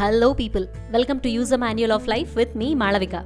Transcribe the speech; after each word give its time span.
Hello 0.00 0.32
people 0.32 0.66
welcome 0.90 1.20
to 1.20 1.28
use 1.28 1.52
a 1.52 1.56
manual 1.56 1.92
of 1.92 2.08
life 2.08 2.36
with 2.36 2.56
me 2.56 2.74
Malavika 2.74 3.16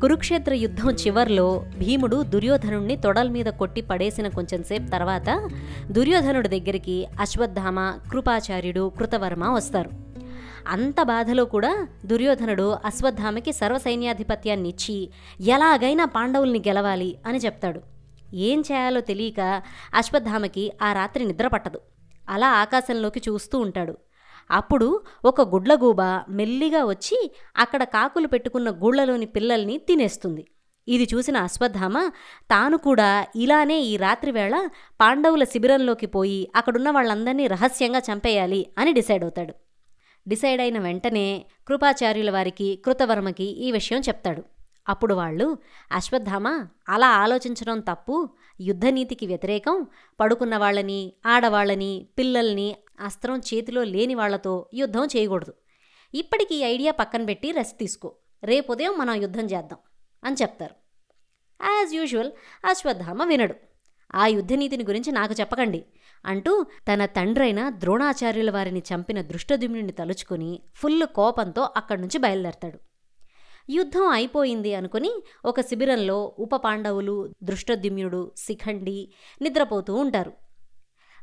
Kurukshetra 0.00 0.54
యుద్ధం 0.54 0.90
చివర్లో 0.90 1.64
భీముడు 1.78 2.22
దుర్యోధనుడిని 2.22 2.96
తొడల 2.96 3.28
మీద 3.28 3.46
కొట్టి 3.46 3.80
పడేసిన 3.80 4.28
కొంచెం 4.28 4.62
సేపు 4.62 4.90
తర్వాత 4.90 5.50
దుర్యోధనుడి 5.90 6.48
దగ్గరికి 6.48 7.06
అశ్వత్థామ 7.20 7.98
కృపాచార్యుడు 8.10 8.92
కృతవర్మ 8.98 9.44
వస్తారు. 9.44 9.90
అంత 10.68 11.02
బాధలో 11.02 11.44
కూడా 11.44 11.86
దుర్యోధనుడు 12.04 12.76
అశ్వత్థామకి 12.84 13.52
సర్వసైన్యాధిపత్యాన్ని 13.52 14.68
ఇచ్చి 14.68 15.10
ఎలాగైనా 15.40 16.04
పాండవుల్ని 16.04 16.58
గెలవాలి 16.68 17.18
అని 17.26 17.38
చెప్తాడు. 17.38 17.80
ఏం 18.34 18.60
చేయాలో 18.60 19.00
తెలియక 19.00 19.62
అశ్వత్థామకి 19.94 20.72
ఆ 20.82 20.92
రాత్రి 20.92 21.24
నిద్ర 21.24 21.46
పట్టదు. 21.46 21.80
అలా 22.30 22.48
ఆకాశంలోకి 22.48 23.22
చూస్తూ 23.28 23.58
ఉంటాడు. 23.58 23.96
అప్పుడు 24.50 25.02
ఒక 25.24 25.40
గుడ్లగూబ 25.40 26.02
మెల్లిగా 26.28 26.84
వచ్చి 26.84 27.36
అక్కడ 27.56 27.84
కాకులు 27.84 28.26
పెట్టుకున్న 28.26 28.70
గూళ్ళలోని 28.70 29.26
పిల్లల్ని 29.26 29.78
తినేస్తుంది. 29.78 30.46
ఇది 30.88 31.08
చూసిన 31.14 31.36
అశ్వత్థామ 31.36 32.08
తాను 32.50 32.76
కూడా 32.76 33.26
ఇలానే 33.36 33.80
ఈ 33.80 33.96
రాత్రివేళ 33.96 34.68
పాండవుల 35.00 35.44
శిబిరంలోకి 35.44 36.06
పోయి 36.06 36.52
అక్కడున్న 36.56 36.90
వాళ్ళందరినీ 36.90 37.46
రహస్యంగా 37.46 37.98
చంపేయాలి 37.98 38.66
అని 38.78 38.92
డిసైడ్ 38.92 39.22
అవుతాడు. 39.22 39.54
డిసైడ్ 40.28 40.60
అయిన 40.60 40.78
వెంటనే 40.78 41.46
కృపాచార్యుల 41.68 42.30
వారికి 42.30 42.82
కృతవర్మకి 42.84 43.44
ఈ 43.44 43.72
విషయం 43.72 44.00
చెప్తాడు. 44.00 44.42
అప్పుడు 44.88 45.14
వాళ్ళు 45.14 45.58
అశ్వత్థామ 45.92 46.66
అలా 46.88 47.06
ఆలోచించడం 47.06 47.80
తప్పు. 47.80 48.28
యుద్ధనీతికి 48.60 49.26
వ్యతిరేకం. 49.26 49.86
పడుకున్న 50.20 50.56
వాళ్ళని 50.56 51.12
ఆడవాళ్ళని 51.26 52.06
పిల్లల్ని 52.18 52.76
అస్త్రం 53.02 53.38
చేతిలో 53.38 53.84
లేని 53.84 54.14
వాళ్ళతో 54.14 54.68
యుద్ధం 54.74 55.04
చేయకూడదు. 55.04 55.54
ఇప్పటికి 56.14 56.54
ఈ 56.54 56.62
ఐడియా 56.62 56.92
పక్కన 56.92 57.24
పెట్టి 57.24 57.50
రెస్ట్ 57.50 57.78
తీసుకో. 57.78 58.14
రేపు 58.44 58.72
ఉదయం 58.72 58.94
మనం 58.98 59.14
యుద్ధం 59.14 59.44
చేద్దాం 59.44 59.78
అని 60.24 60.36
చెప్తారు. 60.42 60.74
యాజ్ 61.62 61.94
యూజువల్ 61.94 62.32
అశ్వత్థామ 62.64 63.24
వినడు. 63.24 63.54
ఆ 64.14 64.26
యుద్ధనీతిని 64.26 64.84
గురించి 64.84 65.12
నాకు 65.12 65.34
చెప్పకండి 65.40 65.84
అంటూ 66.26 66.62
తన 66.62 67.06
తండ్రైన 67.06 67.70
ద్రోణాచార్యుల 67.70 68.50
వారిని 68.50 68.82
చంపిన 68.94 69.22
దృష్టద్యుమ్నుని 69.22 69.92
తలుచుకుని 69.92 70.62
ఫుల్ 70.74 71.06
కోపంతో 71.06 71.68
అక్కడి 71.76 72.00
నుంచి 72.00 72.18
బయలుదేరతాడు. 72.18 72.78
యుద్ధం 73.70 74.06
అయిపోయింది 74.06 74.74
అనుకుని 74.74 75.22
ఒక 75.44 75.60
శిబిరంలో 75.60 76.36
ఉప 76.38 76.56
పాండవులు 76.56 77.34
దృష్టద్యుమ్నుడు 77.42 78.32
శిఖండి 78.36 79.12
నిద్రపోతూ 79.42 79.94
ఉంటారు. 79.94 80.32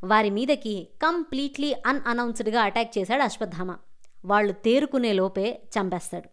వారి 0.04 0.30
మీదకి 0.30 0.90
కంప్లీట్లీ 1.02 1.76
అన్అనౌన్స్డ్గా 1.86 2.62
అటాక్ 2.62 2.98
చేశాడు 2.98 3.22
అశ్వత్థామ. 3.22 3.76
వాళ్ళు 4.26 4.54
తేరుకునే 4.54 5.14
లోపే 5.14 5.62
చంపేస్తాడు. 5.80 6.30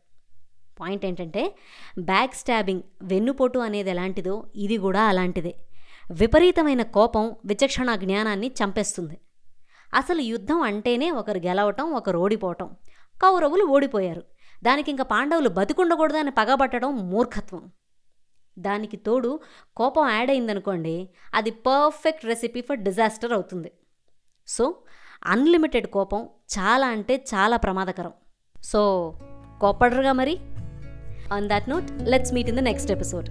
పాయింట్ 0.81 1.06
ఏంటంటే 1.06 1.56
బ్యాక్ 1.98 2.34
స్టాబింగ్ 2.34 2.83
వెన్నుపోటు 3.03 3.59
అనేది 3.59 3.91
ఎలాంటిదో 3.91 4.47
ఇది 4.56 4.78
కూడా 4.78 5.03
అలాంటిదే. 5.03 5.55
విపరీతమైన 6.12 6.83
కోపం 6.83 7.37
విచక్షణ 7.47 7.94
జ్ఞానాన్ని 7.94 8.53
చంపేస్తుంది. 8.64 9.19
అసలు 9.94 10.20
యుద్ధం 10.20 10.61
అంటేనే 10.61 11.11
ఒకరు 11.11 11.39
గెలవటం 11.39 11.92
ఒకరు 11.92 12.19
ఓడిపోవటం. 12.19 12.77
కౌరవులు 13.22 13.64
ఓడిపోయారు. 13.64 14.22
దానికి 14.62 14.91
ఇంకా 14.91 15.05
పాండవులు 15.05 15.48
బతికుండకూడదని 15.48 16.31
పగబట్టడం 16.31 17.11
మూర్ఖత్వం. 17.11 17.72
దానికి 18.59 18.97
తోడు 18.97 19.41
కోపం 19.77 20.09
యాడ్ 20.11 20.31
అయిందనుకోండి 20.31 20.97
అది 21.35 21.51
పర్ఫెక్ట్ 21.51 22.25
రెసిపీ 22.25 22.61
ఫర్ 22.61 22.79
డిజాస్టర్ 22.79 23.33
అవుతుంది 23.33 23.73
సో 24.49 24.67
అన్లిమిటెడ్ 25.27 25.87
కోపం 25.87 26.23
చాలా 26.59 26.87
అంటే 26.89 27.25
చాలా 27.34 27.57
ప్రమాదకరం 27.57 28.12
సో 28.57 28.83
కోపడరుగా 29.61 30.12
మరి 30.12 30.37
on 31.33 31.49
that 31.49 31.69
note 31.69 31.91
let's 32.03 32.33
meet 32.33 32.49
in 32.49 32.56
the 32.56 32.61
next 32.61 32.91
episode 32.91 33.28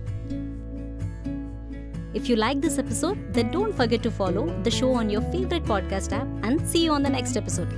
If 2.17 2.29
you 2.29 2.35
like 2.37 2.61
this 2.61 2.77
episode, 2.77 3.33
then 3.33 3.51
don't 3.51 3.75
forget 3.75 4.01
to 4.03 4.11
follow 4.11 4.61
the 4.63 4.71
show 4.71 4.91
on 4.93 5.09
your 5.09 5.21
favorite 5.23 5.65
podcast 5.65 6.13
app 6.13 6.45
and 6.45 6.65
see 6.65 6.85
you 6.85 6.91
on 6.91 7.03
the 7.03 7.09
next 7.09 7.35
episode. 7.35 7.71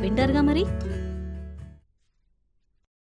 వింటారుగా 0.00 0.40
మరి 0.40 0.62